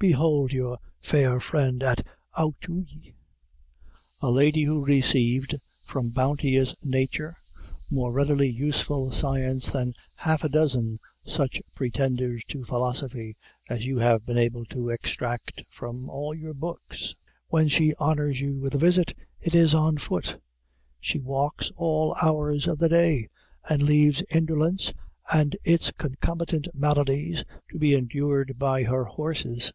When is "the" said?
22.78-22.88